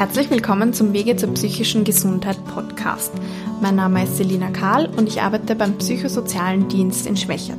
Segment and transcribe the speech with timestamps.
[0.00, 3.12] Herzlich willkommen zum Wege zur psychischen Gesundheit Podcast.
[3.60, 7.58] Mein Name ist Selina Kahl und ich arbeite beim Psychosozialen Dienst in Schwächert.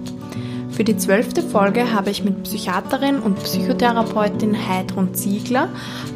[0.72, 5.70] Für die zwölfte Folge habe ich mit Psychiaterin und Psychotherapeutin Heidrun Ziegler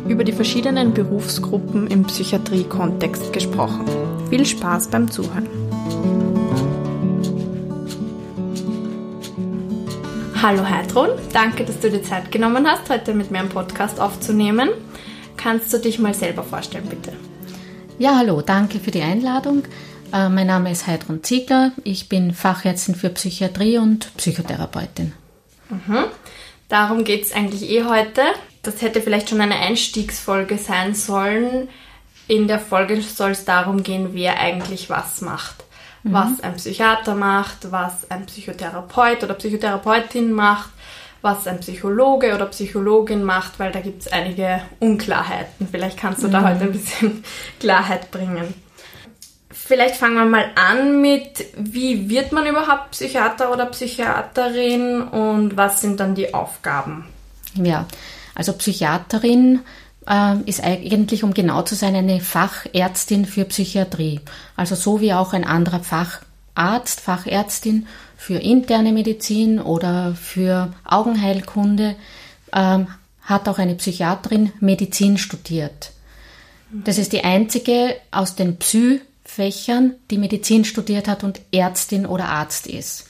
[0.08, 3.86] über die verschiedenen Berufsgruppen im Psychiatrie-Kontext gesprochen.
[4.32, 5.48] Viel Spaß beim Zuhören.
[10.42, 14.70] Hallo Heidrun, danke, dass du dir Zeit genommen hast, heute mit mir einen Podcast aufzunehmen.
[15.46, 17.14] Kannst du dich mal selber vorstellen, bitte?
[18.00, 19.62] Ja, hallo, danke für die Einladung.
[20.12, 21.72] Äh, mein Name ist Heidrun Ziegler.
[21.84, 25.14] Ich bin Fachärztin für Psychiatrie und Psychotherapeutin.
[25.70, 26.06] Mhm.
[26.68, 28.24] Darum geht es eigentlich eh heute.
[28.64, 31.70] Das hätte vielleicht schon eine Einstiegsfolge sein sollen.
[32.28, 35.64] In der Folge soll es darum gehen, wer eigentlich was macht.
[36.02, 36.14] Mhm.
[36.14, 40.72] Was ein Psychiater macht, was ein Psychotherapeut oder Psychotherapeutin macht,
[41.26, 45.68] was ein Psychologe oder Psychologin macht, weil da gibt es einige Unklarheiten.
[45.70, 46.32] Vielleicht kannst du mhm.
[46.32, 47.24] da heute ein bisschen
[47.60, 48.54] Klarheit bringen.
[49.50, 55.82] Vielleicht fangen wir mal an mit, wie wird man überhaupt Psychiater oder Psychiaterin und was
[55.82, 57.06] sind dann die Aufgaben?
[57.56, 57.88] Ja,
[58.36, 59.62] also Psychiaterin
[60.08, 64.22] äh, ist eigentlich, um genau zu sein, eine Fachärztin für Psychiatrie.
[64.56, 67.88] Also so wie auch ein anderer Facharzt, Fachärztin
[68.26, 71.96] für interne Medizin oder für Augenheilkunde,
[72.52, 72.80] äh,
[73.22, 75.92] hat auch eine Psychiaterin Medizin studiert.
[76.72, 82.26] Das ist die einzige aus den Psy Fächern, die Medizin studiert hat und Ärztin oder
[82.26, 83.06] Arzt ist.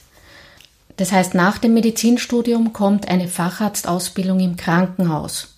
[0.98, 5.56] Das heißt, nach dem Medizinstudium kommt eine Facharztausbildung im Krankenhaus.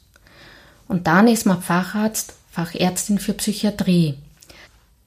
[0.87, 4.15] Und dann ist man Facharzt, Fachärztin für Psychiatrie.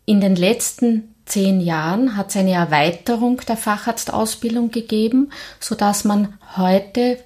[0.06, 7.18] In den letzten zehn Jahren hat es eine Erweiterung der Facharztausbildung gegeben, sodass man heute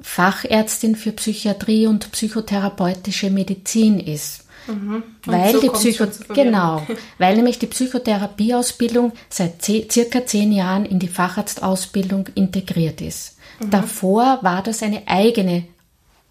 [0.00, 4.44] Fachärztin für Psychiatrie und psychotherapeutische Medizin ist.
[4.66, 5.02] Mhm.
[5.24, 6.84] Weil so die Psycho genau,
[7.18, 13.36] weil nämlich die Psychotherapieausbildung seit circa zehn Jahren in die Facharztausbildung integriert ist.
[13.60, 13.70] Mhm.
[13.70, 15.64] Davor war das eine eigene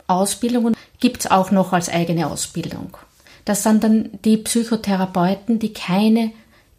[0.07, 2.97] Ausbildung und gibt es auch noch als eigene Ausbildung.
[3.45, 6.31] Das sind dann die Psychotherapeuten, die keine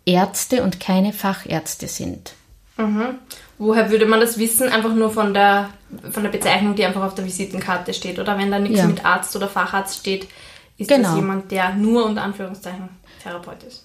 [0.07, 2.33] Ärzte und keine Fachärzte sind.
[2.79, 3.19] Mhm.
[3.59, 4.69] Woher würde man das wissen?
[4.69, 5.71] Einfach nur von der,
[6.11, 8.19] von der Bezeichnung, die einfach auf der Visitenkarte steht.
[8.19, 8.87] Oder wenn da nichts ja.
[8.87, 10.29] mit Arzt oder Facharzt steht,
[10.77, 11.09] ist genau.
[11.09, 12.89] das jemand, der nur unter Anführungszeichen
[13.23, 13.85] Therapeut ist?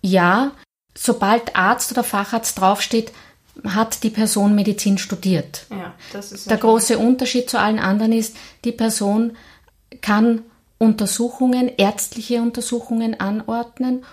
[0.00, 0.52] Ja,
[0.94, 3.12] sobald Arzt oder Facharzt draufsteht,
[3.66, 5.66] hat die Person Medizin studiert.
[5.70, 9.36] Ja, das ist Der große Unterschied zu allen anderen ist, die Person
[10.00, 10.42] kann
[10.78, 14.04] Untersuchungen, ärztliche Untersuchungen anordnen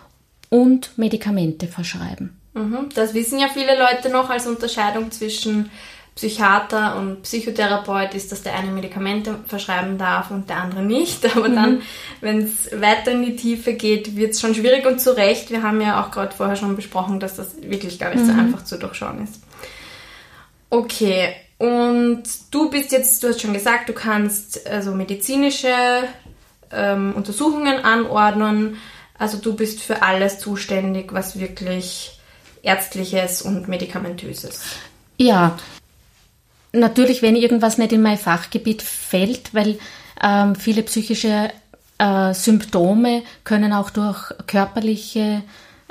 [0.52, 2.38] und Medikamente verschreiben.
[2.54, 5.72] Mhm, das wissen ja viele Leute noch als Unterscheidung zwischen
[6.16, 11.26] Psychiater und Psychotherapeut ist, dass der eine Medikamente verschreiben darf und der andere nicht.
[11.38, 11.56] Aber mhm.
[11.56, 11.82] dann,
[12.20, 15.52] wenn es weiter in die Tiefe geht, wird es schon schwierig und zu Recht.
[15.52, 18.28] Wir haben ja auch gerade vorher schon besprochen, dass das wirklich gar nicht mhm.
[18.28, 19.42] so einfach zu durchschauen ist.
[20.70, 25.74] Okay, und du bist jetzt, du hast schon gesagt, du kannst also medizinische
[26.74, 28.78] ähm, Untersuchungen anordnen.
[29.22, 32.20] Also du bist für alles zuständig, was wirklich
[32.64, 34.62] ärztliches und medikamentöses.
[35.16, 35.60] Ja,
[36.72, 39.78] natürlich, wenn irgendwas nicht in mein Fachgebiet fällt, weil
[40.24, 41.52] ähm, viele psychische
[42.00, 45.44] äh, Symptome können auch durch körperliche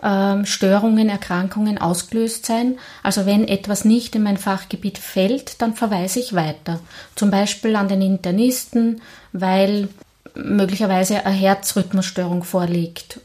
[0.02, 2.80] ähm, Störungen, Erkrankungen ausgelöst sein.
[3.04, 6.80] Also wenn etwas nicht in mein Fachgebiet fällt, dann verweise ich weiter.
[7.14, 9.00] Zum Beispiel an den Internisten,
[9.32, 9.88] weil
[10.34, 13.20] möglicherweise eine Herzrhythmusstörung vorliegt.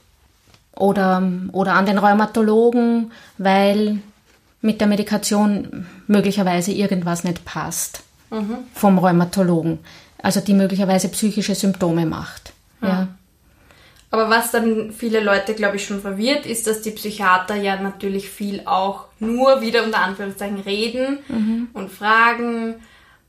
[0.73, 1.23] Oder,
[1.53, 3.99] oder an den Rheumatologen, weil
[4.61, 8.57] mit der Medikation möglicherweise irgendwas nicht passt mhm.
[8.73, 9.79] vom Rheumatologen.
[10.21, 12.51] Also die möglicherweise psychische Symptome macht.
[12.81, 12.87] Ja.
[12.87, 13.07] ja.
[14.11, 18.29] Aber was dann viele Leute, glaube ich, schon verwirrt, ist, dass die Psychiater ja natürlich
[18.29, 21.67] viel auch nur wieder unter Anführungszeichen reden mhm.
[21.73, 22.75] und fragen.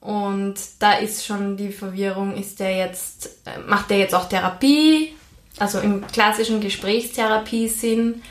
[0.00, 5.14] Und da ist schon die Verwirrung, ist der jetzt, äh, macht der jetzt auch Therapie?
[5.58, 8.22] Also im klassischen Gesprächstherapie-Sinn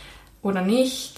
[0.41, 1.13] oder nicht?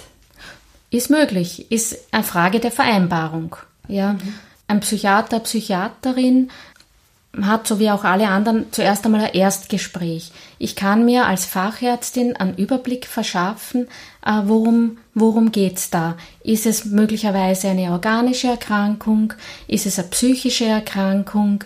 [0.90, 3.58] Ist möglich, ist eine Frage der Vereinbarung.
[3.88, 4.14] Ja.
[4.14, 4.34] Mhm.
[4.70, 6.50] Ein Psychiater, Psychiaterin
[7.42, 10.32] hat, so wie auch alle anderen, zuerst einmal ein Erstgespräch.
[10.58, 13.88] Ich kann mir als Fachärztin einen Überblick verschaffen,
[14.26, 16.18] äh, worum, worum geht's da?
[16.44, 19.34] Ist es möglicherweise eine organische Erkrankung?
[19.68, 21.64] Ist es eine psychische Erkrankung?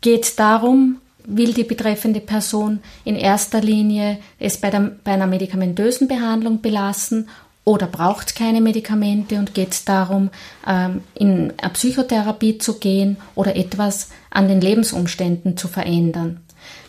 [0.00, 5.26] Geht es darum, will die betreffende Person in erster Linie es bei, der, bei einer
[5.26, 7.28] medikamentösen Behandlung belassen
[7.64, 10.30] oder braucht es keine Medikamente und geht es darum,
[10.66, 16.40] ähm, in eine Psychotherapie zu gehen oder etwas an den Lebensumständen zu verändern.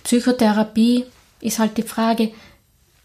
[0.04, 1.06] Psychotherapie
[1.42, 2.32] ist halt die Frage,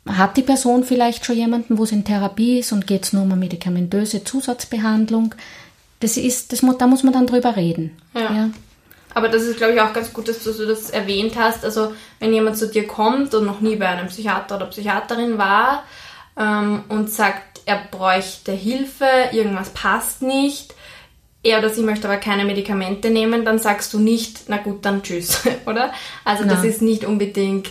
[0.08, 3.22] hat die Person vielleicht schon jemanden, wo sie in Therapie ist und geht es nur
[3.22, 5.34] um eine medikamentöse Zusatzbehandlung?
[6.00, 7.96] Das ist, das, da muss man dann drüber reden.
[8.14, 8.32] Ja.
[8.32, 8.50] ja.
[9.14, 11.64] Aber das ist, glaube ich, auch ganz gut, dass du das erwähnt hast.
[11.64, 15.84] Also, wenn jemand zu dir kommt und noch nie bei einem Psychiater oder Psychiaterin war
[16.38, 20.74] ähm, und sagt, er bräuchte Hilfe, irgendwas passt nicht,
[21.42, 25.02] er oder sie möchte aber keine Medikamente nehmen, dann sagst du nicht, na gut, dann
[25.02, 25.92] tschüss, oder?
[26.24, 26.56] Also, Nein.
[26.56, 27.70] das ist nicht unbedingt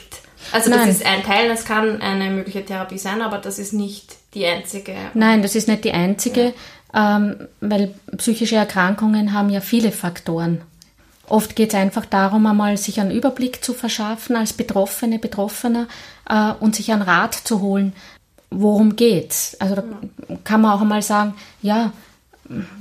[0.51, 0.89] also das Nein.
[0.89, 4.95] ist ein Teil, das kann eine mögliche Therapie sein, aber das ist nicht die einzige.
[5.13, 6.53] Nein, das ist nicht die einzige,
[6.93, 7.17] ja.
[7.17, 10.61] ähm, weil psychische Erkrankungen haben ja viele Faktoren.
[11.27, 15.87] Oft geht es einfach darum, einmal sich einen Überblick zu verschaffen als Betroffene, Betroffener
[16.29, 17.93] äh, und sich einen Rat zu holen,
[18.49, 19.57] worum geht's.
[19.59, 19.83] Also da
[20.43, 21.91] kann man auch einmal sagen, ja,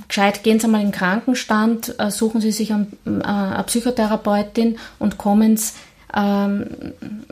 [0.07, 5.17] gescheit gehen Sie mal in den Krankenstand, äh, suchen Sie sich äh, eine Psychotherapeutin und
[5.17, 5.73] kommen Sie
[6.15, 6.67] ähm,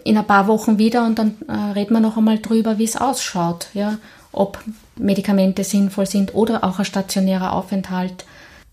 [0.03, 2.97] in ein paar Wochen wieder und dann äh, reden wir noch einmal drüber, wie es
[2.97, 3.97] ausschaut, ja,
[4.31, 4.59] ob
[4.95, 8.25] Medikamente sinnvoll sind oder auch ein stationärer Aufenthalt.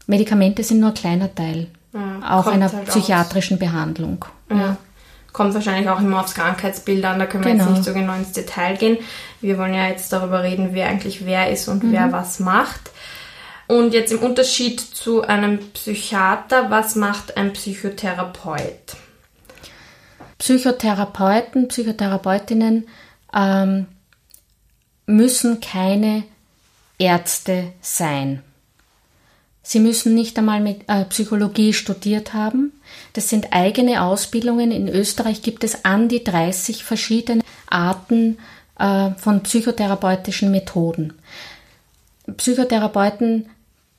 [0.07, 3.61] Medikamente sind nur ein kleiner Teil, ja, auch einer halt psychiatrischen aus.
[3.61, 4.25] Behandlung.
[4.51, 4.57] Ja.
[4.57, 4.77] ja.
[5.33, 7.65] Kommt wahrscheinlich auch immer aufs Krankheitsbild an, da können wir genau.
[7.65, 8.99] jetzt nicht so genau ins Detail gehen.
[9.41, 11.93] Wir wollen ja jetzt darüber reden, wer eigentlich wer ist und mhm.
[11.93, 12.91] wer was macht.
[13.67, 18.97] Und jetzt im Unterschied zu einem Psychiater, was macht ein Psychotherapeut?
[20.39, 22.89] Psychotherapeuten, Psychotherapeutinnen
[23.33, 23.87] ähm,
[25.07, 26.25] müssen keine
[26.99, 28.43] Ärzte sein.
[29.71, 32.73] Sie müssen nicht einmal mit äh, Psychologie studiert haben.
[33.13, 34.73] Das sind eigene Ausbildungen.
[34.73, 38.39] In Österreich gibt es an die 30 verschiedene Arten
[38.81, 41.13] äh, von psychotherapeutischen Methoden.
[42.37, 43.49] Psychotherapeuten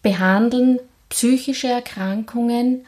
[0.01, 2.85] behandeln psychische Erkrankungen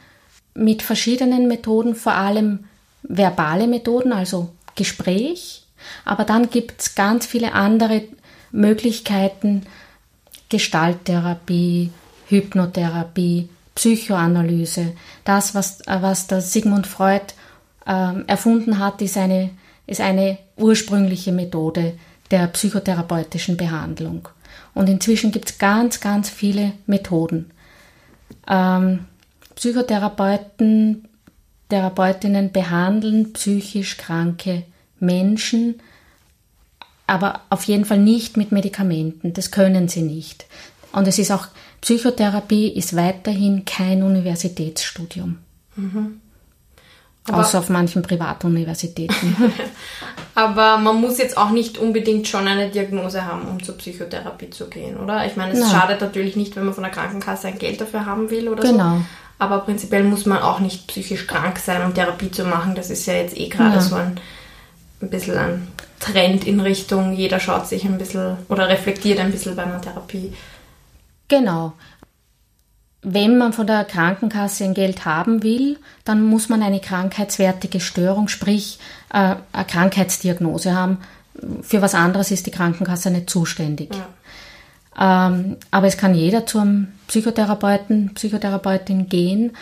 [0.52, 2.66] mit verschiedenen Methoden, vor allem
[3.02, 5.64] verbale Methoden, also Gespräch,
[6.04, 8.02] aber dann gibt es ganz viele andere
[8.52, 9.62] Möglichkeiten,
[10.50, 11.90] Gestalttherapie,
[12.34, 14.92] Hypnotherapie, Psychoanalyse.
[15.24, 17.34] Das, was, was der Sigmund Freud
[17.86, 19.50] äh, erfunden hat, ist eine,
[19.86, 21.94] ist eine ursprüngliche Methode
[22.30, 24.28] der psychotherapeutischen Behandlung.
[24.74, 27.50] Und inzwischen gibt es ganz, ganz viele Methoden.
[28.48, 29.06] Ähm,
[29.54, 31.08] Psychotherapeuten
[31.68, 34.64] Therapeutinnen behandeln psychisch kranke
[35.00, 35.80] Menschen,
[37.06, 39.32] aber auf jeden Fall nicht mit Medikamenten.
[39.32, 40.46] Das können sie nicht.
[40.92, 41.48] Und es ist auch,
[41.84, 45.36] Psychotherapie ist weiterhin kein Universitätsstudium.
[45.76, 46.20] Mhm.
[47.30, 49.36] Außer auf manchen Privatuniversitäten.
[50.34, 54.70] aber man muss jetzt auch nicht unbedingt schon eine Diagnose haben, um zur Psychotherapie zu
[54.70, 55.26] gehen, oder?
[55.26, 55.70] Ich meine, es Nein.
[55.70, 58.72] schadet natürlich nicht, wenn man von der Krankenkasse ein Geld dafür haben will oder genau.
[58.72, 58.78] so.
[58.78, 59.00] Genau.
[59.38, 62.74] Aber prinzipiell muss man auch nicht psychisch krank sein, um Therapie zu machen.
[62.74, 63.80] Das ist ja jetzt eh gerade ja.
[63.82, 64.18] so ein,
[65.02, 65.68] ein bisschen ein
[66.00, 70.32] Trend in Richtung, jeder schaut sich ein bisschen oder reflektiert ein bisschen bei einer Therapie.
[71.28, 71.72] Genau.
[73.02, 78.28] Wenn man von der Krankenkasse ein Geld haben will, dann muss man eine krankheitswertige Störung,
[78.28, 78.78] sprich
[79.12, 80.98] äh, eine Krankheitsdiagnose haben.
[81.62, 83.90] Für was anderes ist die Krankenkasse nicht zuständig.
[83.94, 84.06] Ja.
[84.96, 89.52] Ähm, aber es kann jeder zum Psychotherapeuten, Psychotherapeutin gehen,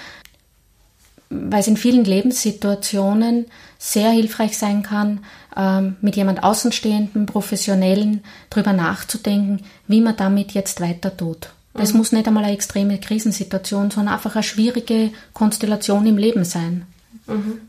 [1.30, 3.46] weil es in vielen Lebenssituationen
[3.78, 5.24] sehr hilfreich sein kann,
[5.56, 11.50] ähm, mit jemand Außenstehenden, Professionellen darüber nachzudenken, wie man damit jetzt weiter tut.
[11.74, 11.98] Das mhm.
[11.98, 16.86] muss nicht einmal eine extreme Krisensituation, sondern einfach eine schwierige Konstellation im Leben sein.
[17.26, 17.60] Mhm.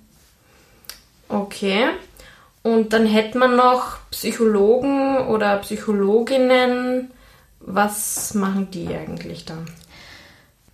[1.29, 1.89] Okay.
[2.63, 7.11] Und dann hätte man noch Psychologen oder Psychologinnen,
[7.59, 9.65] was machen die eigentlich dann?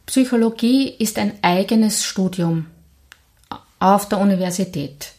[0.06, 2.66] Psychologie ist ein eigenes Studium
[3.80, 5.12] auf der Universität.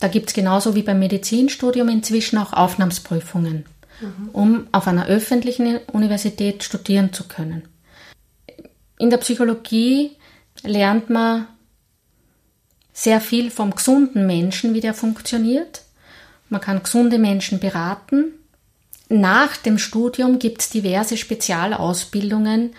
[0.00, 3.64] Da gibt es genauso wie beim Medizinstudium inzwischen auch Aufnahmsprüfungen,
[4.00, 4.28] mhm.
[4.32, 7.68] um auf einer öffentlichen Universität studieren zu können.
[8.98, 10.12] In der Psychologie
[10.62, 11.46] lernt man
[12.92, 15.82] sehr viel vom gesunden Menschen, wie der funktioniert.
[16.48, 18.34] Man kann gesunde Menschen beraten
[19.08, 22.74] nach dem Studium gibt es diverse Spezialausbildungen.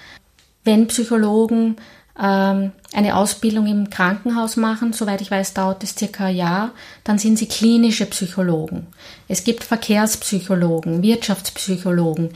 [0.64, 1.78] Wenn Psychologen
[2.20, 6.72] ähm, eine Ausbildung im Krankenhaus machen, soweit ich weiß, dauert es circa ein Jahr,
[7.04, 8.88] dann sind sie klinische Psychologen.
[9.28, 12.30] Es gibt Verkehrspsychologen, Wirtschaftspsychologen.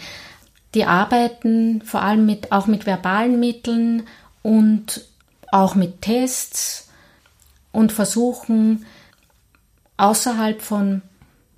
[0.75, 4.03] Die arbeiten vor allem mit, auch mit verbalen Mitteln
[4.41, 5.01] und
[5.51, 6.89] auch mit Tests
[7.71, 8.85] und versuchen
[9.97, 11.01] außerhalb von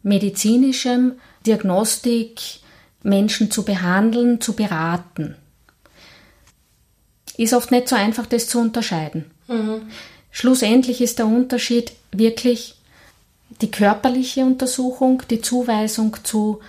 [0.03, 1.13] medizinischem
[1.45, 2.39] Diagnostik,
[3.03, 5.35] Menschen zu behandeln, zu beraten.
[7.41, 9.25] Ist oft nicht so einfach, das zu unterscheiden.
[9.47, 9.81] Mhm.
[10.29, 12.75] schlussendlich ist der Unterschied wirklich
[13.61, 16.59] die körperliche Untersuchung, die Zuweisung zu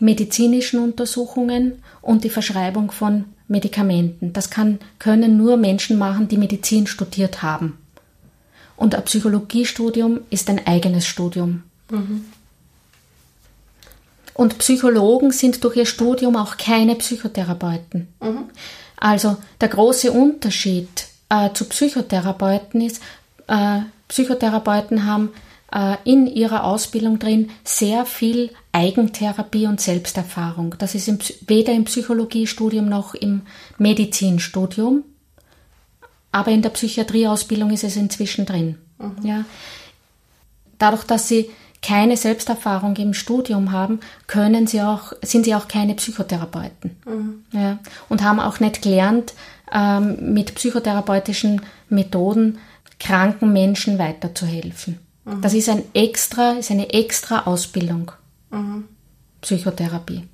[0.00, 4.32] medizinischen Untersuchungen und die Verschreibung von Medikamenten.
[4.32, 7.78] Das kann, können nur Menschen machen, die Medizin studiert haben.
[8.76, 11.62] Und ein Psychologiestudium ist ein eigenes Studium.
[11.88, 12.24] Mhm.
[14.34, 18.08] Und Psychologen sind durch ihr Studium auch keine Psychotherapeuten.
[18.20, 18.50] Mhm.
[19.06, 20.88] Also der große Unterschied
[21.28, 23.00] äh, zu Psychotherapeuten ist,
[23.46, 25.32] äh, Psychotherapeuten haben
[25.72, 30.74] äh, in ihrer Ausbildung drin sehr viel Eigentherapie und Selbsterfahrung.
[30.78, 33.42] Das ist im, weder im Psychologiestudium noch im
[33.78, 35.04] Medizinstudium,
[36.32, 38.76] aber in der Psychiatrieausbildung ist es inzwischen drin.
[38.98, 39.24] Mhm.
[39.24, 39.44] Ja.
[40.78, 41.48] Dadurch, dass sie
[41.82, 46.96] keine Selbsterfahrung im Studium haben, können sie auch, sind sie auch keine Psychotherapeuten.
[47.06, 47.44] Mhm.
[47.52, 47.78] Ja,
[48.08, 49.34] und haben auch nicht gelernt,
[49.72, 52.58] ähm, mit psychotherapeutischen Methoden
[52.98, 54.98] kranken Menschen weiterzuhelfen.
[55.24, 55.40] Mhm.
[55.42, 58.12] Das ist ein extra, ist eine extra Ausbildung.
[58.50, 58.84] Mhm.
[59.40, 60.24] Psychotherapie.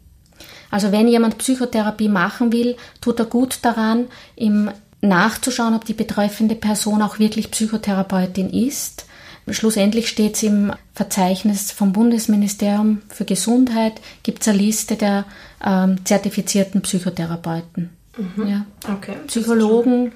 [0.70, 4.06] Also wenn jemand Psychotherapie machen will, tut er gut daran,
[4.37, 4.70] ihm
[5.02, 9.06] nachzuschauen, ob die betreffende Person auch wirklich Psychotherapeutin ist
[9.50, 15.25] Schlussendlich steht es im Verzeichnis vom Bundesministerium für Gesundheit, gibt es eine Liste der
[15.64, 17.90] ähm, zertifizierten Psychotherapeuten.
[18.16, 18.46] Mhm.
[18.46, 18.66] Ja.
[18.92, 19.16] Okay.
[19.26, 20.12] Psychologen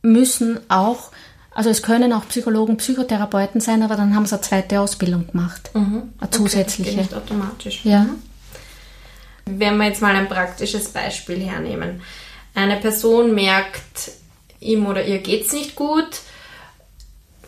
[0.00, 1.10] müssen auch,
[1.50, 5.70] also es können auch Psychologen Psychotherapeuten sein, aber dann haben sie eine zweite Ausbildung gemacht.
[5.74, 6.14] Mhm.
[6.18, 6.90] Eine zusätzliche.
[6.92, 7.84] Okay, nicht automatisch.
[7.84, 8.04] Ja.
[8.04, 8.22] Mhm.
[9.44, 12.00] Wenn wir jetzt mal ein praktisches Beispiel hernehmen.
[12.54, 14.12] Eine Person merkt,
[14.60, 16.20] ihm oder ihr geht es nicht gut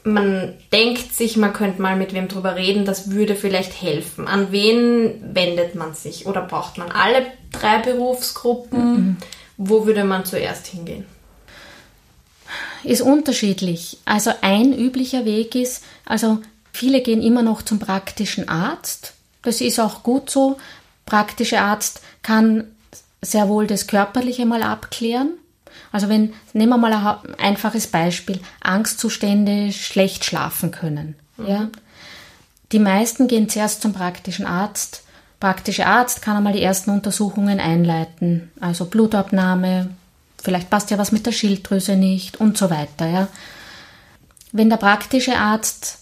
[0.05, 4.29] man denkt sich, man könnte mal mit wem drüber reden, das würde vielleicht helfen.
[4.29, 6.27] An wen wendet man sich?
[6.27, 8.95] Oder braucht man alle drei Berufsgruppen?
[8.95, 9.17] Mhm.
[9.57, 11.07] Wo würde man zuerst hingehen?
[12.83, 13.99] Ist unterschiedlich.
[14.05, 16.39] Also ein üblicher Weg ist, also
[16.73, 19.15] viele gehen immer noch zum praktischen Arzt.
[19.43, 20.59] Das ist auch gut so.
[21.07, 22.65] Praktischer Arzt kann
[23.23, 25.31] sehr wohl das Körperliche mal abklären.
[25.95, 31.15] Also wenn, nehmen wir mal ein einfaches Beispiel, Angstzustände, schlecht schlafen können.
[31.37, 31.47] Mhm.
[31.47, 31.69] Ja?
[32.73, 35.05] Die meisten gehen zuerst zum praktischen Arzt.
[35.39, 39.91] Praktischer Arzt kann einmal die ersten Untersuchungen einleiten, also Blutabnahme,
[40.43, 43.07] vielleicht passt ja was mit der Schilddrüse nicht und so weiter.
[43.07, 43.29] Ja?
[44.51, 45.99] Wenn der praktische Arzt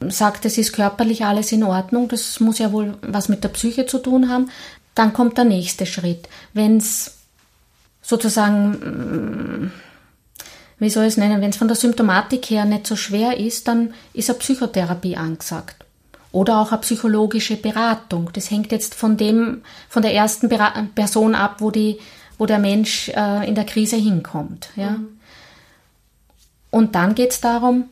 [0.00, 3.86] sagt, es ist körperlich alles in Ordnung, das muss ja wohl was mit der Psyche
[3.86, 4.50] zu tun haben,
[4.94, 6.28] dann kommt der nächste Schritt.
[6.52, 7.19] Wenn es
[8.02, 9.72] sozusagen, mm,
[10.78, 13.68] wie soll ich es nennen, wenn es von der Symptomatik her nicht so schwer ist,
[13.68, 15.84] dann ist eine Psychotherapie angesagt.
[16.32, 18.30] Oder auch eine psychologische Beratung.
[18.32, 20.48] Das hängt jetzt von dem, von der ersten
[20.94, 21.98] Person ab, wo die,
[22.38, 24.70] wo der Mensch äh, in der Krise hinkommt.
[24.76, 24.90] Ja?
[24.90, 25.08] Mhm.
[26.70, 27.90] Und dann geht es darum,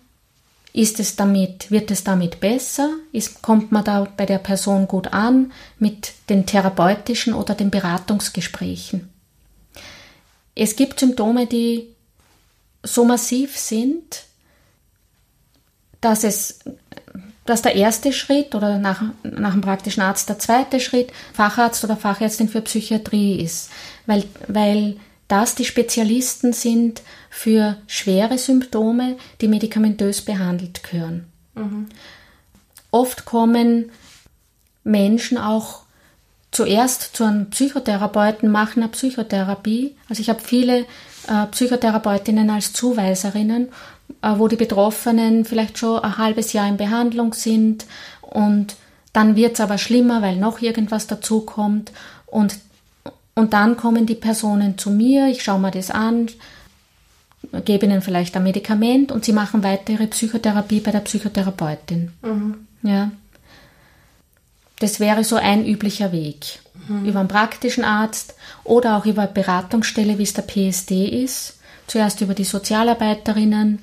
[0.72, 2.90] ist es damit, wird es damit besser?
[3.10, 9.10] Ist, kommt man da bei der Person gut an mit den therapeutischen oder den Beratungsgesprächen?
[10.58, 11.88] Es gibt Symptome, die
[12.82, 14.24] so massiv sind,
[16.00, 16.60] dass es
[17.44, 21.96] dass der erste Schritt oder nach, nach dem praktischen Arzt der zweite Schritt Facharzt oder
[21.96, 23.70] Fachärztin für Psychiatrie ist,
[24.04, 24.98] weil, weil
[25.28, 27.00] das die Spezialisten sind
[27.30, 31.24] für schwere Symptome, die medikamentös behandelt gehören.
[31.54, 31.88] Mhm.
[32.90, 33.92] Oft kommen
[34.84, 35.84] Menschen auch
[36.50, 39.94] zuerst zu einem Psychotherapeuten, machen eine Psychotherapie.
[40.08, 40.86] Also ich habe viele
[41.28, 43.68] äh, Psychotherapeutinnen als Zuweiserinnen,
[44.22, 47.86] äh, wo die Betroffenen vielleicht schon ein halbes Jahr in Behandlung sind
[48.22, 48.76] und
[49.12, 51.92] dann wird es aber schlimmer, weil noch irgendwas dazukommt
[52.26, 52.58] und,
[53.34, 56.28] und dann kommen die Personen zu mir, ich schaue mir das an,
[57.64, 62.12] gebe ihnen vielleicht ein Medikament und sie machen weiter ihre Psychotherapie bei der Psychotherapeutin.
[62.22, 62.66] Mhm.
[62.82, 63.10] Ja.
[64.80, 66.60] Das wäre so ein üblicher Weg.
[66.88, 67.06] Mhm.
[67.06, 71.58] Über einen praktischen Arzt oder auch über eine Beratungsstelle, wie es der PSD ist.
[71.86, 73.80] Zuerst über die Sozialarbeiterinnen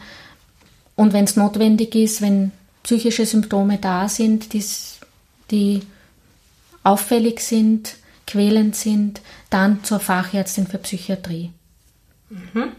[0.96, 2.52] und wenn es notwendig ist, wenn
[2.84, 4.64] psychische Symptome da sind, die,
[5.52, 5.82] die
[6.84, 7.96] auffällig sind,
[8.28, 11.52] quälend sind, dann zur Fachärztin für Psychiatrie.
[12.30, 12.72] Mhm.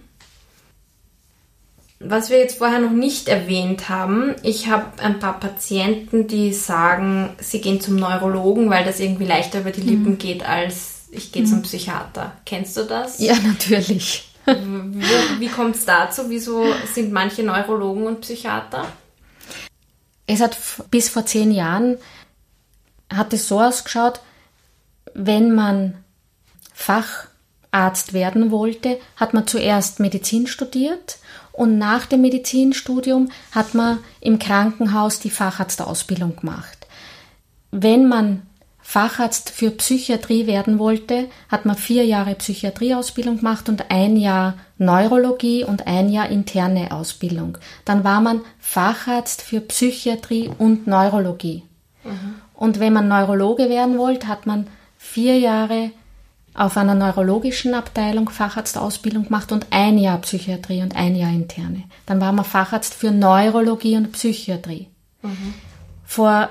[1.99, 7.31] Was wir jetzt vorher noch nicht erwähnt haben, ich habe ein paar Patienten, die sagen,
[7.41, 10.19] sie gehen zum Neurologen, weil das irgendwie leichter über die Lippen mhm.
[10.19, 11.47] geht, als ich gehe mhm.
[11.47, 12.33] zum Psychiater.
[12.45, 13.19] Kennst du das?
[13.19, 14.29] Ja, natürlich.
[14.45, 16.29] Wie, wie kommt es dazu?
[16.29, 18.87] Wieso sind manche Neurologen und Psychiater?
[20.27, 20.57] Es hat
[20.91, 21.97] bis vor zehn Jahren
[23.13, 24.21] hat es so ausgeschaut,
[25.15, 25.97] wenn man
[26.75, 31.19] Facharzt werden wollte, hat man zuerst Medizin studiert
[31.57, 36.87] Und nach dem Medizinstudium hat man im Krankenhaus die Facharztausbildung gemacht.
[37.71, 38.43] Wenn man
[38.79, 45.65] Facharzt für Psychiatrie werden wollte, hat man vier Jahre Psychiatrieausbildung gemacht und ein Jahr Neurologie
[45.65, 47.59] und ein Jahr interne Ausbildung.
[47.85, 51.65] Dann war man Facharzt für Psychiatrie und Neurologie.
[52.05, 52.37] Mhm.
[52.55, 55.91] Und wenn man Neurologe werden wollte, hat man vier Jahre
[56.57, 61.85] auf einer neurologischen Abteilung Facharztausbildung gemacht und ein Jahr Psychiatrie und ein Jahr interne.
[62.07, 64.89] Dann war man Facharzt für Neurologie und Psychiatrie.
[65.23, 65.55] Mhm.
[66.07, 66.49] Vor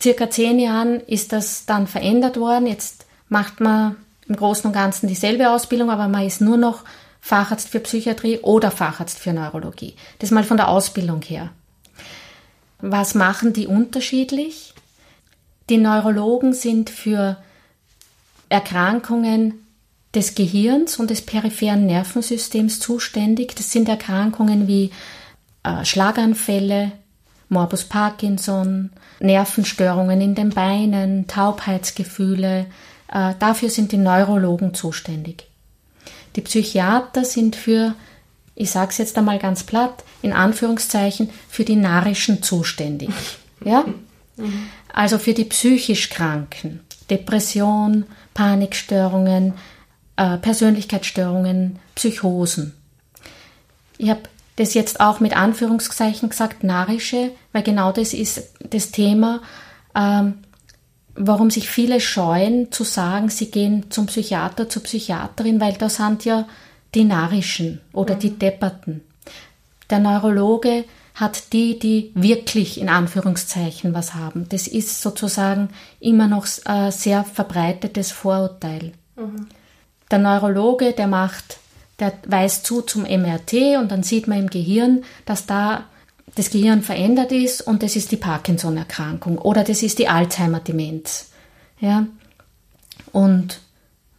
[0.00, 2.66] circa zehn Jahren ist das dann verändert worden.
[2.66, 3.96] Jetzt macht man
[4.28, 6.84] im Großen und Ganzen dieselbe Ausbildung, aber man ist nur noch
[7.20, 9.94] Facharzt für Psychiatrie oder Facharzt für Neurologie.
[10.20, 11.50] Das mal von der Ausbildung her.
[12.80, 14.72] Was machen die unterschiedlich?
[15.68, 17.36] Die Neurologen sind für
[18.50, 19.54] Erkrankungen
[20.14, 23.54] des Gehirns und des peripheren Nervensystems zuständig.
[23.56, 24.90] Das sind Erkrankungen wie
[25.62, 26.92] äh, Schlaganfälle,
[27.48, 28.90] Morbus Parkinson,
[29.20, 32.66] Nervenstörungen in den Beinen, Taubheitsgefühle.
[33.12, 35.46] Äh, dafür sind die Neurologen zuständig.
[36.36, 37.94] Die Psychiater sind für,
[38.54, 43.10] ich sage es jetzt einmal ganz platt, in Anführungszeichen, für die Narischen zuständig.
[43.62, 43.84] Ja?
[44.90, 46.80] Also für die psychisch Kranken.
[47.10, 48.06] Depression,
[48.40, 49.52] Panikstörungen,
[50.16, 52.72] äh, Persönlichkeitsstörungen, Psychosen.
[53.98, 54.22] Ich habe
[54.56, 59.42] das jetzt auch mit Anführungszeichen gesagt, narische, weil genau das ist das Thema,
[59.94, 60.38] ähm,
[61.14, 66.24] warum sich viele scheuen zu sagen, sie gehen zum Psychiater, zur Psychiaterin, weil da sind
[66.24, 66.48] ja
[66.94, 68.20] die narischen oder mhm.
[68.20, 69.02] die Depperten.
[69.90, 70.86] Der Neurologe
[71.20, 74.48] hat die, die wirklich in Anführungszeichen was haben.
[74.48, 75.68] Das ist sozusagen
[76.00, 78.92] immer noch ein sehr verbreitetes Vorurteil.
[79.16, 79.46] Mhm.
[80.10, 81.58] Der Neurologe, der macht,
[81.98, 85.84] der weist zu zum MRT und dann sieht man im Gehirn, dass da
[86.36, 91.30] das Gehirn verändert ist und das ist die Parkinson-Erkrankung oder das ist die Alzheimer-Demenz.
[91.80, 92.06] Ja?
[93.12, 93.60] Und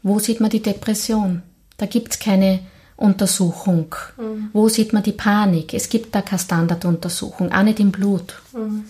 [0.03, 1.41] wo sieht man die Depression?
[1.77, 2.59] Da gibt es keine
[3.01, 3.95] Untersuchung.
[4.17, 4.49] Mhm.
[4.53, 5.73] Wo sieht man die Panik?
[5.73, 8.41] Es gibt da keine Standarduntersuchung, auch nicht im Blut.
[8.53, 8.85] Mhm.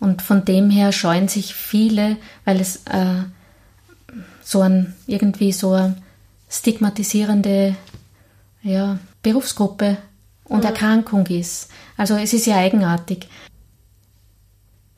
[0.00, 3.22] Und von dem her scheuen sich viele, weil es äh,
[4.42, 5.96] so ein irgendwie so eine
[6.48, 7.76] stigmatisierende
[8.62, 9.98] ja, Berufsgruppe
[10.44, 10.66] und mhm.
[10.66, 11.68] Erkrankung ist.
[11.96, 13.28] Also es ist ja eigenartig.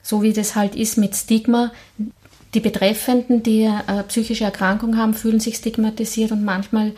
[0.02, 1.72] So wie das halt ist mit Stigma,
[2.52, 6.92] die Betreffenden, die eine psychische Erkrankung haben, fühlen sich stigmatisiert und manchmal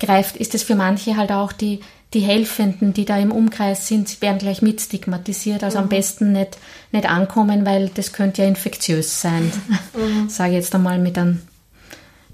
[0.00, 1.80] greift, ist es für manche halt auch die,
[2.14, 5.64] die Helfenden, die da im Umkreis sind, werden gleich mit stigmatisiert.
[5.64, 5.84] Also mhm.
[5.84, 6.58] am besten nicht,
[6.92, 9.52] nicht ankommen, weil das könnte ja infektiös sein.
[9.94, 10.28] Mhm.
[10.28, 11.42] Sage ich jetzt einmal mit einem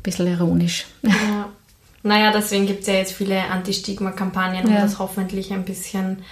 [0.02, 0.86] bisschen ironisch.
[1.02, 1.48] Ja.
[2.04, 4.82] Naja, deswegen gibt es ja jetzt viele Anti-Stigma-Kampagnen, um ja.
[4.82, 6.24] das hoffentlich ein bisschen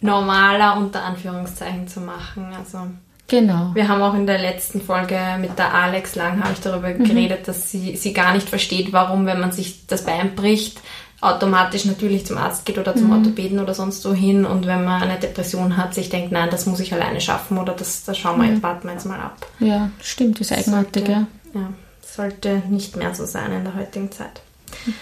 [0.00, 2.52] normaler unter Anführungszeichen zu machen.
[2.52, 2.88] Also
[3.28, 3.70] Genau.
[3.74, 7.04] Wir haben auch in der letzten Folge mit der Alex Lang habe ich darüber mhm.
[7.04, 10.80] geredet, dass sie, sie gar nicht versteht, warum, wenn man sich das Bein bricht,
[11.20, 13.18] automatisch natürlich zum Arzt geht oder zum mhm.
[13.18, 16.64] Orthopäden oder sonst so hin und wenn man eine Depression hat, sich denkt, nein, das
[16.64, 18.62] muss ich alleine schaffen oder das, das schauen wir, mhm.
[18.62, 19.46] warten wir jetzt mal ab.
[19.60, 21.26] Ja, stimmt, das ist eigenartig, sollte, ja.
[21.60, 21.72] ja.
[22.00, 24.40] Sollte nicht mehr so sein in der heutigen Zeit.
[24.86, 24.94] Mhm.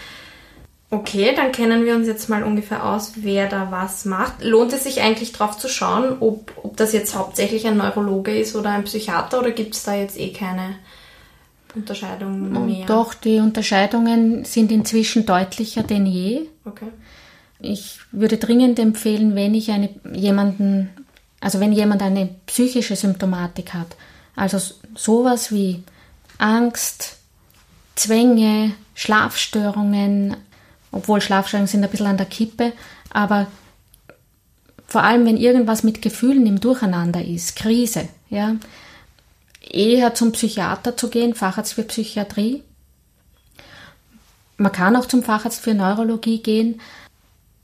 [0.89, 4.45] Okay, dann kennen wir uns jetzt mal ungefähr aus, wer da was macht.
[4.45, 8.55] Lohnt es sich eigentlich drauf zu schauen, ob, ob das jetzt hauptsächlich ein Neurologe ist
[8.55, 10.77] oder ein Psychiater oder gibt es da jetzt eh keine
[11.75, 12.87] Unterscheidungen mehr?
[12.87, 16.43] Doch, die Unterscheidungen sind inzwischen deutlicher denn je.
[16.65, 16.87] Okay.
[17.59, 20.91] Ich würde dringend empfehlen, wenn ich eine, jemanden,
[21.41, 23.97] also wenn jemand eine psychische Symptomatik hat,
[24.37, 24.59] also
[24.95, 25.83] sowas wie
[26.39, 27.17] Angst,
[27.97, 30.37] Zwänge, Schlafstörungen,
[30.97, 32.73] obwohl Schlafstörungen sind ein bisschen an der Kippe,
[33.11, 33.47] aber
[34.87, 38.57] vor allem, wenn irgendwas mit Gefühlen im Durcheinander ist, Krise, ja,
[39.61, 42.63] eher zum Psychiater zu gehen, Facharzt für Psychiatrie.
[44.57, 46.81] Man kann auch zum Facharzt für Neurologie gehen.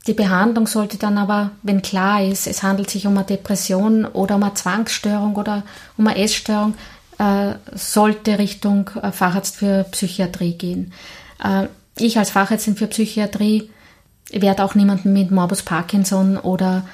[0.05, 4.35] Die Behandlung sollte dann aber, wenn klar ist, es handelt sich um eine Depression oder
[4.35, 5.63] um eine Zwangsstörung oder
[5.97, 6.75] um eine Essstörung,
[7.19, 10.93] äh, sollte Richtung äh, Facharzt für Psychiatrie gehen.
[11.41, 11.67] Äh,
[11.97, 13.69] ich als Fachärztin für Psychiatrie
[14.31, 16.87] werde auch niemanden mit Morbus Parkinson oder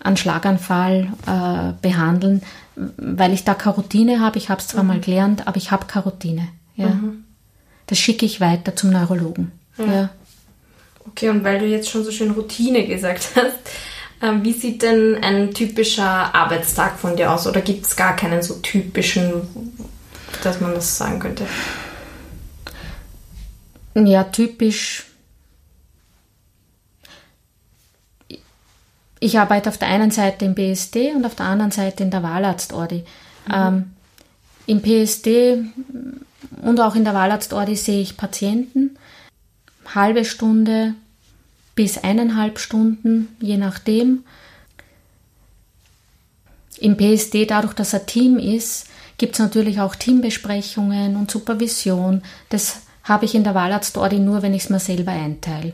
[0.00, 2.42] einen Schlaganfall äh, behandeln,
[2.76, 4.38] weil ich da Karotine habe.
[4.38, 4.88] Ich habe es zwar mhm.
[4.88, 6.48] mal gelernt, aber ich habe Karotine.
[6.76, 6.88] Ja.
[6.88, 7.24] Mhm.
[7.86, 9.52] Das schicke ich weiter zum Neurologen.
[9.78, 9.86] Ja.
[9.86, 10.08] ja.
[11.06, 13.58] Okay, und weil du jetzt schon so schön Routine gesagt hast,
[14.20, 17.46] äh, wie sieht denn ein typischer Arbeitstag von dir aus?
[17.46, 19.42] Oder gibt es gar keinen so typischen,
[20.42, 21.46] dass man das sagen könnte?
[23.94, 25.06] Ja, typisch.
[29.24, 32.22] ich arbeite auf der einen Seite im BSD und auf der anderen Seite in der
[32.22, 33.04] Wahlarztordi.
[33.46, 33.54] Mhm.
[33.54, 33.90] Ähm,
[34.66, 35.64] Im PSD
[36.62, 38.98] und auch in der Wahlarztordi sehe ich Patienten,
[39.94, 40.94] halbe Stunde
[41.74, 44.24] bis eineinhalb Stunden, je nachdem.
[46.78, 52.22] Im PSD, dadurch, dass er Team ist, gibt es natürlich auch Teambesprechungen und Supervision.
[52.50, 55.72] Das habe ich in der Wahlarztordi nur, wenn ich es mir selber einteile.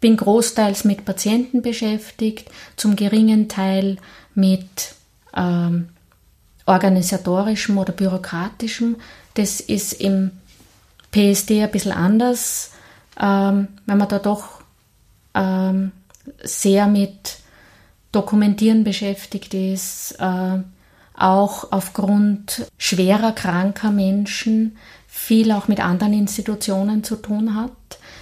[0.00, 3.98] Bin großteils mit Patienten beschäftigt, zum geringen Teil
[4.34, 4.94] mit
[5.34, 5.90] ähm,
[6.66, 8.96] organisatorischem oder bürokratischem.
[9.34, 10.30] Das ist im
[11.10, 12.72] PSD ein bisschen anders,
[13.20, 14.62] ähm, weil man da doch
[15.34, 15.92] ähm,
[16.42, 17.38] sehr mit
[18.12, 20.58] Dokumentieren beschäftigt ist, äh,
[21.22, 27.70] auch aufgrund schwerer kranker Menschen viel auch mit anderen Institutionen zu tun hat,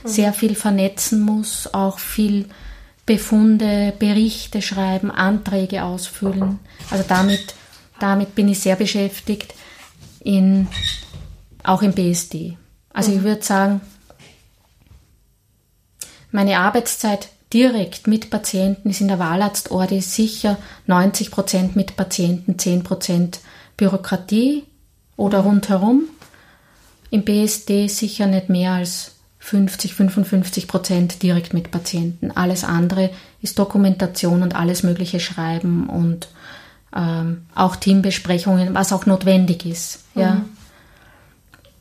[0.03, 0.09] mhm.
[0.09, 2.47] sehr viel vernetzen muss, auch viel
[3.07, 6.59] Befunde, Berichte schreiben, Anträge ausfüllen.
[6.91, 7.55] Also damit,
[7.99, 9.55] damit bin ich sehr beschäftigt,
[10.23, 10.69] in,
[11.65, 12.59] auch im BSD.
[12.93, 13.17] Also mhm.
[13.17, 13.81] ich würde sagen,
[16.31, 22.83] meine Arbeitszeit direkt mit Patienten ist in der Wahlarztordi sicher 90 Prozent mit Patienten, 10
[22.85, 23.41] Prozent
[23.77, 24.65] Bürokratie
[25.17, 26.05] oder rundherum.
[27.11, 32.31] Im BSD sicher nicht mehr als 50, 55 Prozent direkt mit Patienten.
[32.31, 33.11] Alles andere
[33.43, 36.29] ist Dokumentation und alles mögliche Schreiben und
[36.95, 40.05] ähm, auch Teambesprechungen, was auch notwendig ist.
[40.15, 40.35] Ja.
[40.35, 40.45] Mhm.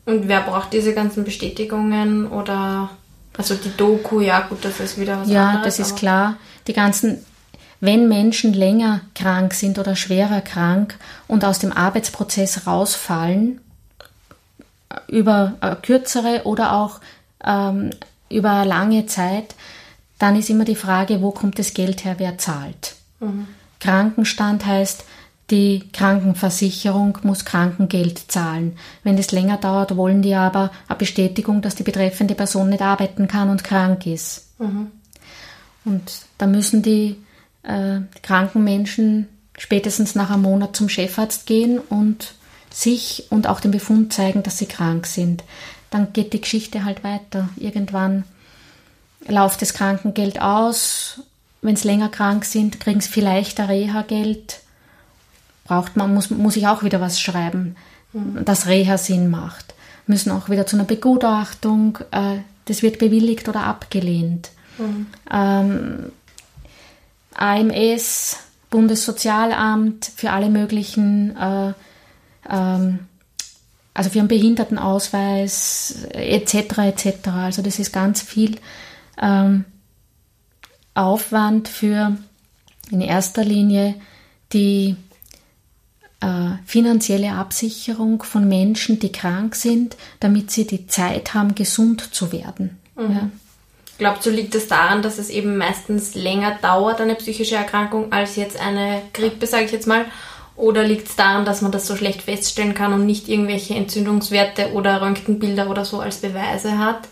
[0.06, 2.90] Und wer braucht diese ganzen Bestätigungen oder
[3.40, 5.78] also die Doku, ja gut, das ist wieder was ja, anderes.
[5.78, 6.36] Ja, das ist klar.
[6.66, 7.24] Die ganzen,
[7.80, 13.60] wenn Menschen länger krank sind oder schwerer krank und aus dem Arbeitsprozess rausfallen,
[15.08, 17.00] über äh, kürzere oder auch
[17.44, 17.90] ähm,
[18.28, 19.54] über lange Zeit,
[20.18, 22.94] dann ist immer die Frage, wo kommt das Geld her, wer zahlt.
[23.20, 23.46] Mhm.
[23.78, 25.04] Krankenstand heißt,
[25.50, 28.76] die Krankenversicherung muss Krankengeld zahlen.
[29.02, 33.26] Wenn es länger dauert, wollen die aber eine Bestätigung, dass die betreffende Person nicht arbeiten
[33.26, 34.48] kann und krank ist.
[34.58, 34.88] Mhm.
[35.84, 37.16] Und da müssen die
[37.62, 42.34] äh, kranken Menschen spätestens nach einem Monat zum Chefarzt gehen und
[42.70, 45.42] sich und auch den Befund zeigen, dass sie krank sind.
[45.90, 47.48] Dann geht die Geschichte halt weiter.
[47.56, 48.24] Irgendwann
[49.26, 51.22] läuft das Krankengeld aus.
[51.62, 54.60] Wenn sie länger krank sind, kriegen sie vielleicht ein Reha-Geld
[55.70, 57.76] braucht man, muss, muss ich auch wieder was schreiben,
[58.12, 58.44] mhm.
[58.44, 59.72] dass Reha Sinn macht.
[60.08, 64.50] Müssen auch wieder zu einer Begutachtung, äh, das wird bewilligt oder abgelehnt.
[64.78, 65.06] Mhm.
[65.30, 66.12] Ähm,
[67.34, 71.72] AMS, Bundessozialamt für alle möglichen, äh,
[72.50, 72.98] ähm,
[73.94, 76.78] also für einen Behindertenausweis etc.
[76.78, 77.28] etc.
[77.28, 78.56] Also das ist ganz viel
[79.22, 79.64] ähm,
[80.94, 82.16] Aufwand für
[82.90, 83.94] in erster Linie
[84.52, 85.09] die äh,
[86.66, 92.78] finanzielle Absicherung von Menschen, die krank sind, damit sie die Zeit haben, gesund zu werden.
[92.96, 93.12] Mhm.
[93.12, 93.30] Ja.
[93.96, 98.12] Glaubst du, liegt es das daran, dass es eben meistens länger dauert, eine psychische Erkrankung,
[98.12, 100.06] als jetzt eine Grippe, sage ich jetzt mal?
[100.56, 104.72] Oder liegt es daran, dass man das so schlecht feststellen kann und nicht irgendwelche Entzündungswerte
[104.72, 107.08] oder Röntgenbilder oder so als Beweise hat?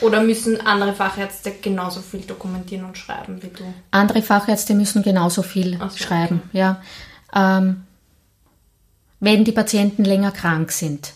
[0.00, 3.64] Oder müssen andere Fachärzte genauso viel dokumentieren und schreiben wie du?
[3.90, 6.58] Andere Fachärzte müssen genauso viel so, schreiben, okay.
[6.58, 6.82] ja
[7.34, 7.84] ähm,
[9.20, 11.12] wenn die Patienten länger krank sind.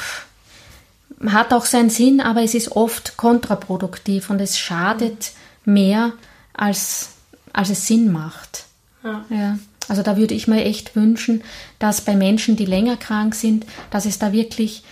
[1.27, 5.31] hat auch seinen Sinn, aber es ist oft kontraproduktiv und es schadet
[5.65, 6.13] mehr,
[6.53, 7.09] als,
[7.53, 8.65] als es Sinn macht.
[9.03, 9.25] Ja.
[9.29, 9.59] ja.
[9.87, 11.43] Also da würde ich mir echt wünschen,
[11.79, 14.83] dass bei Menschen, die länger krank sind, dass es da wirklich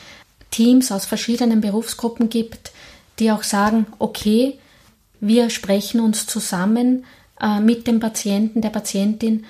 [0.51, 2.71] Teams aus verschiedenen Berufsgruppen gibt,
[3.19, 4.59] die auch sagen, okay,
[5.19, 7.05] wir sprechen uns zusammen
[7.39, 9.45] äh, mit dem Patienten, der Patientin,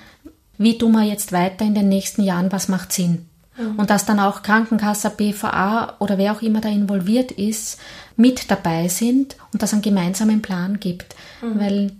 [0.58, 3.26] wie tun wir jetzt weiter in den nächsten Jahren, was macht Sinn.
[3.56, 3.78] Mhm.
[3.78, 7.78] Und dass dann auch Krankenkasse, BVA oder wer auch immer da involviert ist,
[8.16, 11.14] mit dabei sind und dass einen gemeinsamen Plan gibt.
[11.40, 11.60] Mhm.
[11.60, 11.92] Weil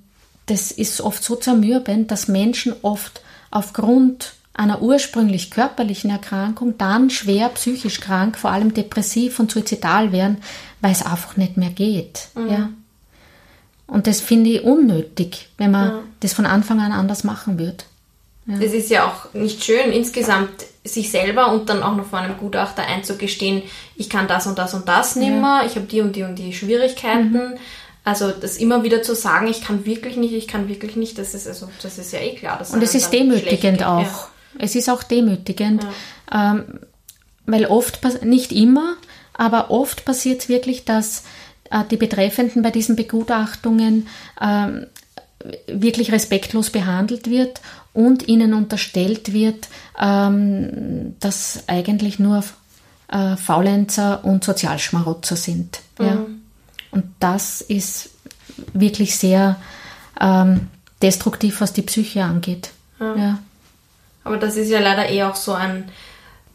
[0.47, 7.49] das ist oft so zermürbend, dass Menschen oft aufgrund einer ursprünglich körperlichen Erkrankung dann schwer
[7.51, 10.39] psychisch krank, vor allem depressiv und suizidal werden,
[10.81, 12.29] weil es einfach nicht mehr geht.
[12.35, 12.51] Mhm.
[12.51, 12.69] Ja.
[13.87, 16.03] Und das finde ich unnötig, wenn man ja.
[16.21, 17.85] das von Anfang an anders machen würde.
[18.47, 18.59] Ja.
[18.59, 20.51] Das ist ja auch nicht schön, insgesamt
[20.85, 23.63] sich selber und dann auch noch vor einem Gutachter einzugestehen,
[23.97, 26.37] ich kann das und das und das nicht mehr, ich habe die und die und
[26.37, 27.33] die Schwierigkeiten.
[27.33, 27.55] Mhm.
[28.05, 31.35] Also das immer wieder zu sagen, ich kann wirklich nicht, ich kann wirklich nicht, das
[31.35, 32.61] ist also das ist ja eh klar.
[32.73, 34.01] und es ist demütigend auch.
[34.01, 34.29] Ja.
[34.59, 35.87] Es ist auch demütigend,
[36.33, 36.53] ja.
[36.53, 36.81] ähm,
[37.47, 38.97] weil oft, nicht immer,
[39.35, 41.23] aber oft passiert es wirklich, dass
[41.71, 44.09] äh, die Betreffenden bei diesen Begutachtungen
[44.41, 44.87] ähm,
[45.67, 47.61] wirklich respektlos behandelt wird
[47.93, 49.69] und ihnen unterstellt wird,
[50.01, 52.43] ähm, dass eigentlich nur
[53.09, 55.81] äh, Faulenzer und Sozialschmarotzer sind.
[55.99, 56.07] Mhm.
[56.07, 56.27] Ja.
[56.91, 58.11] Und das ist
[58.73, 59.57] wirklich sehr
[60.21, 60.69] ähm,
[61.01, 62.71] destruktiv, was die Psyche angeht.
[63.01, 63.17] Ja.
[63.17, 63.39] ja.
[64.25, 65.89] Aber das ist ja leider eh auch so ein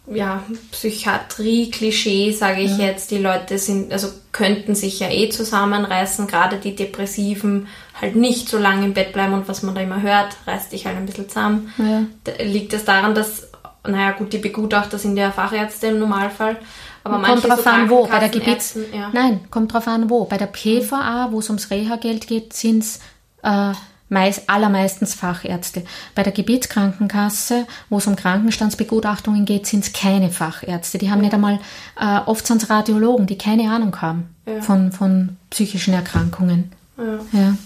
[0.09, 2.85] ja, Psychiatrie-Klischee, sage ich ja.
[2.85, 3.11] jetzt.
[3.11, 7.67] Die Leute sind, also könnten sich ja eh zusammenreißen, gerade die Depressiven
[7.99, 10.85] halt nicht so lange im Bett bleiben und was man da immer hört, reißt dich
[10.85, 11.73] halt ein bisschen zusammen.
[11.77, 12.03] Ja.
[12.23, 13.47] Da liegt es das daran, dass,
[13.85, 16.57] naja gut, die Begutachter sind ja Fachärzte im Normalfall,
[17.03, 18.05] aber kommt drauf so an, wo.
[18.05, 19.09] Bei der Gebiets ja.
[19.13, 20.25] Nein, kommt drauf an, wo.
[20.25, 22.99] Bei der PVA, wo es ums Reha-Geld geht, sind es
[23.43, 23.71] äh,
[24.09, 25.83] meist, allermeistens Fachärzte.
[26.15, 30.97] Bei der Gebietskrankenkasse, wo es um Krankenstandsbegutachtungen geht, sind es keine Fachärzte.
[30.97, 31.23] Die haben ja.
[31.23, 31.59] nicht einmal,
[31.99, 34.61] äh, oft sind es Radiologen, die keine Ahnung haben ja.
[34.61, 36.71] von, von psychischen Erkrankungen.
[36.97, 37.39] Ja.
[37.39, 37.57] ja.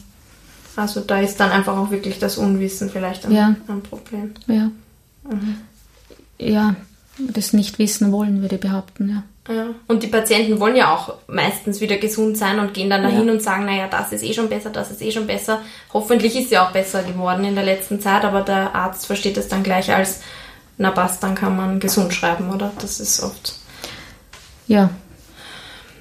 [0.75, 3.35] Also da ist dann einfach auch wirklich das Unwissen vielleicht ein,
[3.67, 4.31] ein Problem.
[4.47, 4.71] Ja.
[5.29, 5.57] Mhm.
[6.39, 6.75] Ja,
[7.33, 9.23] das nicht wissen wollen, würde ich behaupten, ja.
[9.53, 9.67] Ja.
[9.87, 13.33] Und die Patienten wollen ja auch meistens wieder gesund sein und gehen dann dahin ja.
[13.33, 15.61] und sagen, naja, das ist eh schon besser, das ist eh schon besser.
[15.93, 19.47] Hoffentlich ist ja auch besser geworden in der letzten Zeit, aber der Arzt versteht es
[19.47, 20.21] dann gleich als,
[20.77, 22.71] na passt, dann kann man gesund schreiben, oder?
[22.79, 23.55] Das ist oft.
[24.67, 24.91] Ja.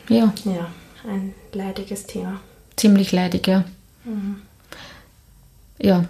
[0.08, 0.32] Ja.
[0.44, 0.70] Ja,
[1.08, 2.40] ein leidiges Thema.
[2.76, 3.64] Ziemlich leidig, ja.
[4.04, 4.42] Mhm.
[5.78, 6.04] Ja.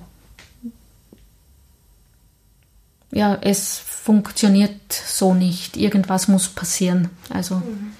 [3.11, 5.77] Ja, es funktioniert so nicht.
[5.77, 7.11] Irgendwas muss passieren.
[7.29, 7.93] Also, mhm.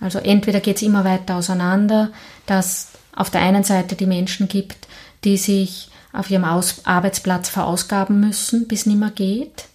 [0.00, 2.10] also entweder geht es immer weiter auseinander,
[2.46, 4.86] dass auf der einen Seite die Menschen gibt,
[5.24, 9.66] die sich auf ihrem Aus Arbeitsplatz verausgaben müssen, bis nimmer geht.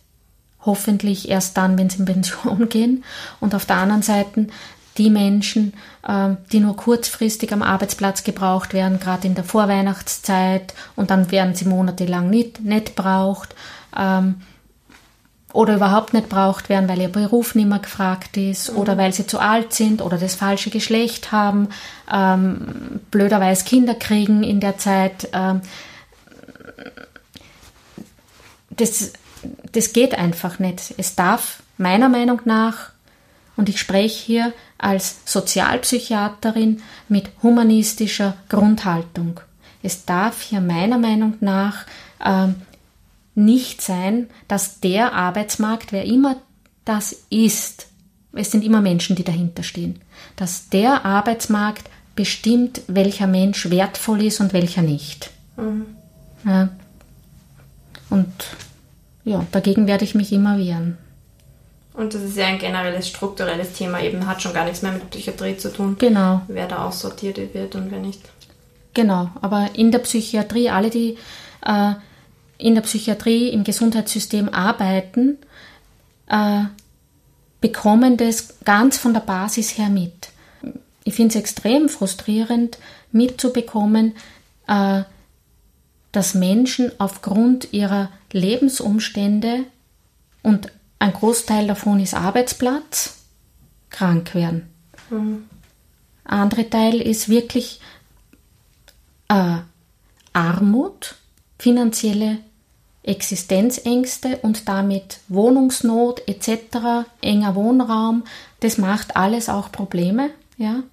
[0.61, 3.03] Hoffentlich erst dann, wenn sie in Pension gehen.
[3.39, 4.47] Und auf der anderen Seite
[4.97, 5.73] die Menschen,
[6.07, 11.55] ähm, die nur kurzfristig am Arbeitsplatz gebraucht werden, gerade in der Vorweihnachtszeit, und dann werden
[11.55, 13.55] sie monatelang nicht, nicht braucht.
[13.97, 14.35] Ähm,
[15.55, 18.77] oder überhaupt nicht braucht werden, weil ihr Beruf nicht mehr gefragt ist mhm.
[18.77, 21.69] oder weil sie zu alt sind oder das falsche Geschlecht haben,
[22.11, 25.29] ähm, blöderweise Kinder kriegen in der Zeit.
[25.31, 25.61] Ähm,
[28.69, 29.13] das,
[29.71, 30.93] das geht einfach nicht.
[30.97, 32.89] Es darf meiner Meinung nach,
[33.55, 39.39] und ich spreche hier als Sozialpsychiaterin mit humanistischer Grundhaltung,
[39.81, 41.85] es darf hier meiner Meinung nach
[42.23, 42.55] ähm,
[43.35, 46.37] nicht sein, dass der Arbeitsmarkt, wer immer
[46.85, 47.87] das ist,
[48.33, 49.99] es sind immer Menschen, die dahinter stehen,
[50.35, 55.31] dass der Arbeitsmarkt bestimmt, welcher Mensch wertvoll ist und welcher nicht.
[55.57, 55.85] Mhm.
[56.45, 56.69] Ja.
[58.09, 58.31] Und
[59.23, 60.97] ja, dagegen werde ich mich immer wehren.
[61.93, 65.09] Und das ist ja ein generelles strukturelles Thema, eben hat schon gar nichts mehr mit
[65.09, 65.95] Psychiatrie zu tun.
[65.97, 66.41] Genau.
[66.47, 68.21] Wer da aussortiert wird und wer nicht.
[68.93, 71.17] Genau, aber in der Psychiatrie, alle, die
[71.65, 71.93] äh,
[72.57, 75.37] in der Psychiatrie, im Gesundheitssystem arbeiten,
[76.27, 76.63] äh,
[77.61, 80.29] bekommen das ganz von der Basis her mit.
[81.03, 82.77] Ich finde es extrem frustrierend,
[83.11, 84.13] mitzubekommen,
[84.67, 85.03] äh,
[86.11, 89.65] dass Menschen aufgrund ihrer Lebensumstände
[90.43, 93.17] und ein Großteil davon ist Arbeitsplatz,
[93.89, 94.69] krank werden.
[95.09, 95.45] Mhm.
[96.23, 97.81] Andere Teil ist wirklich
[99.27, 99.57] äh,
[100.33, 101.15] Armut,
[101.57, 102.39] finanzielle
[103.03, 108.23] Existenzängste und damit Wohnungsnot etc., enger Wohnraum,
[108.61, 110.31] das macht alles auch Probleme.
[110.57, 110.83] Ja?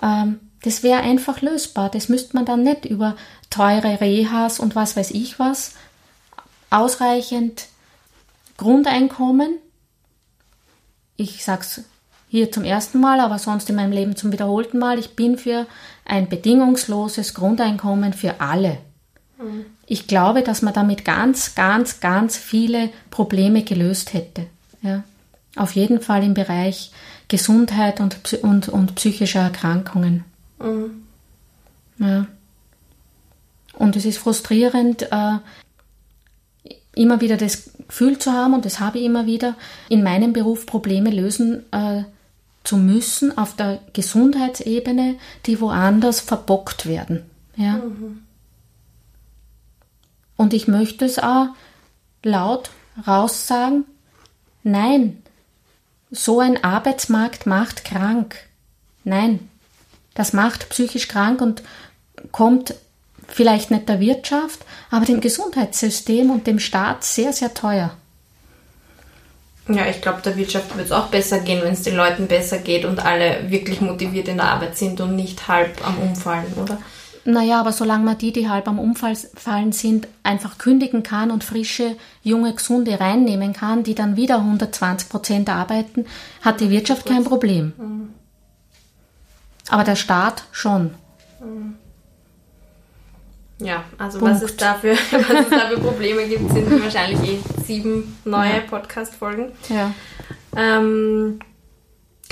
[0.00, 1.90] Ähm, das wäre einfach lösbar.
[1.90, 3.16] Das müsste man dann nicht über
[3.50, 5.74] teure Rehas und was weiß ich was,
[6.70, 7.66] ausreichend
[8.56, 9.58] Grundeinkommen.
[11.16, 11.82] Ich sag's
[12.28, 14.98] hier zum ersten Mal, aber sonst in meinem Leben zum wiederholten Mal.
[14.98, 15.66] Ich bin für
[16.04, 18.78] ein bedingungsloses Grundeinkommen für alle.
[19.38, 19.66] Mhm.
[19.86, 24.46] Ich glaube, dass man damit ganz, ganz, ganz viele Probleme gelöst hätte.
[24.82, 25.04] Ja.
[25.56, 26.90] Auf jeden Fall im Bereich
[27.28, 30.24] Gesundheit und, und, und psychischer Erkrankungen.
[30.58, 31.02] Mhm.
[31.98, 32.26] Ja.
[33.74, 35.38] Und es ist frustrierend, äh,
[36.94, 39.56] immer wieder das Gefühl zu haben, und das habe ich immer wieder,
[39.88, 42.04] in meinem Beruf Probleme lösen äh,
[42.62, 45.16] zu müssen auf der Gesundheitsebene,
[45.46, 47.22] die woanders verbockt werden.
[47.56, 47.74] Ja?
[47.74, 48.23] Mhm.
[50.36, 51.48] Und ich möchte es auch
[52.22, 52.70] laut
[53.06, 53.84] raussagen,
[54.62, 55.22] nein,
[56.10, 58.36] so ein Arbeitsmarkt macht krank.
[59.04, 59.48] Nein,
[60.14, 61.62] das macht psychisch krank und
[62.32, 62.74] kommt
[63.28, 67.96] vielleicht nicht der Wirtschaft, aber dem Gesundheitssystem und dem Staat sehr, sehr teuer.
[69.66, 72.58] Ja, ich glaube, der Wirtschaft wird es auch besser gehen, wenn es den Leuten besser
[72.58, 76.78] geht und alle wirklich motiviert in der Arbeit sind und nicht halb am Umfallen, oder?
[77.26, 81.96] Naja, aber solange man die, die halb am Umfallen sind, einfach kündigen kann und frische,
[82.22, 86.04] junge, gesunde reinnehmen kann, die dann wieder 120 Prozent arbeiten,
[86.42, 87.72] hat die Wirtschaft kein Problem.
[87.78, 88.08] Mhm.
[89.68, 90.94] Aber der Staat schon.
[91.40, 91.76] Mhm.
[93.58, 98.18] Ja, also was es, dafür, was es da für Probleme gibt, sind wahrscheinlich eh sieben
[98.24, 98.60] neue ja.
[98.60, 99.52] Podcast-Folgen.
[99.70, 99.92] Ja.
[100.56, 101.38] Ähm,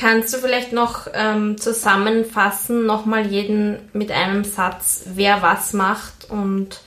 [0.02, 6.80] kannst du vielleicht noch ähm, zusammenfassen, nochmal jeden mit einem Satz, wer was macht und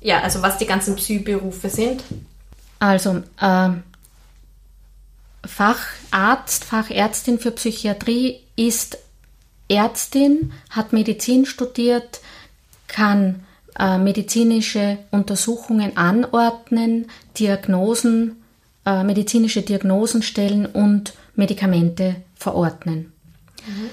[0.00, 2.04] ja, also was die ganzen Psy-Berufe sind?
[2.78, 3.70] Also, äh,
[5.44, 8.98] Facharzt, Fachärztin für Psychiatrie ist
[9.68, 12.20] Ärztin, hat Medizin studiert,
[12.86, 13.44] kann
[13.78, 18.42] äh, medizinische Untersuchungen anordnen, Diagnosen,
[18.86, 23.12] äh, medizinische Diagnosen stellen und Medikamente verordnen.
[23.66, 23.90] Mhm.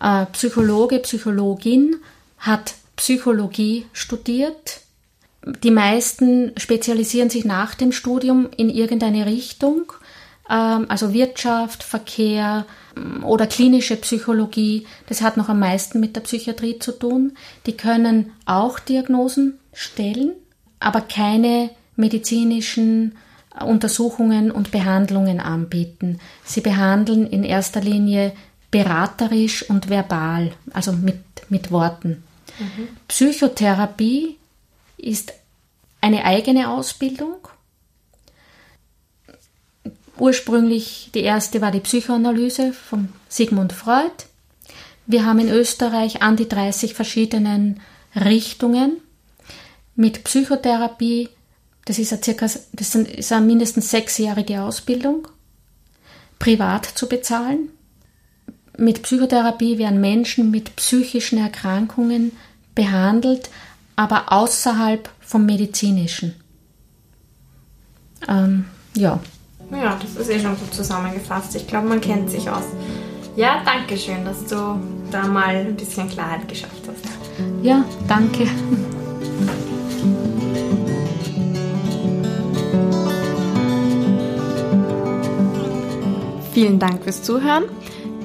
[0.00, 1.96] Äh, Psychologe, Psychologin
[2.38, 4.80] hat Psychologie studiert.
[5.62, 9.92] Die meisten spezialisieren sich nach dem Studium in irgendeine Richtung,
[10.48, 12.66] ähm, also Wirtschaft, Verkehr,
[13.22, 17.32] oder klinische Psychologie, das hat noch am meisten mit der Psychiatrie zu tun.
[17.66, 20.32] Die können auch Diagnosen stellen,
[20.78, 23.16] aber keine medizinischen
[23.60, 26.20] Untersuchungen und Behandlungen anbieten.
[26.44, 28.32] Sie behandeln in erster Linie
[28.70, 32.24] beraterisch und verbal, also mit, mit Worten.
[32.58, 32.88] Mhm.
[33.08, 34.36] Psychotherapie
[34.96, 35.34] ist
[36.00, 37.36] eine eigene Ausbildung
[40.22, 44.12] Ursprünglich die erste war die Psychoanalyse von Sigmund Freud.
[45.06, 47.80] Wir haben in Österreich an die 30 verschiedenen
[48.14, 48.98] Richtungen
[49.96, 51.28] mit Psychotherapie.
[51.84, 55.28] Das ist eine, circa, das ist eine mindestens sechsjährige Ausbildung,
[56.38, 57.70] privat zu bezahlen.
[58.78, 62.32] Mit Psychotherapie werden Menschen mit psychischen Erkrankungen
[62.74, 63.50] behandelt,
[63.96, 66.34] aber außerhalb vom medizinischen.
[68.28, 69.20] Ähm, ja.
[69.70, 71.54] Ja, das ist eh schon gut zusammengefasst.
[71.56, 72.64] Ich glaube, man kennt sich aus.
[73.36, 74.78] Ja, danke schön, dass du
[75.10, 77.04] da mal ein bisschen Klarheit geschafft hast.
[77.62, 78.46] Ja, danke.
[86.62, 87.64] Vielen Dank fürs Zuhören.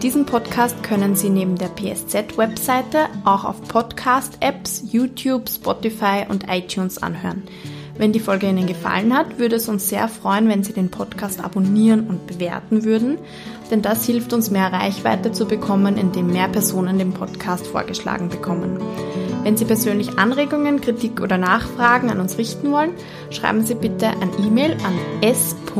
[0.03, 7.41] Diesen Podcast können Sie neben der PSZ-Webseite auch auf Podcast-Apps, YouTube, Spotify und iTunes anhören.
[7.97, 11.43] Wenn die Folge Ihnen gefallen hat, würde es uns sehr freuen, wenn Sie den Podcast
[11.43, 13.17] abonnieren und bewerten würden,
[13.71, 18.79] denn das hilft uns mehr Reichweite zu bekommen, indem mehr Personen den Podcast vorgeschlagen bekommen.
[19.43, 22.91] Wenn Sie persönlich Anregungen, Kritik oder Nachfragen an uns richten wollen,
[23.29, 25.77] schreiben Sie bitte ein E-Mail an s.karl.psz.co.at.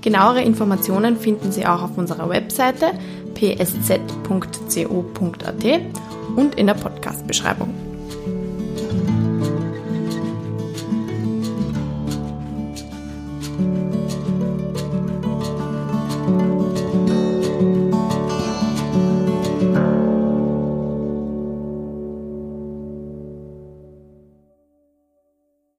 [0.00, 2.92] Genauere Informationen finden Sie auch auf unserer Webseite
[3.34, 4.04] psz.co.at
[6.36, 7.91] und in der Podcast-Beschreibung.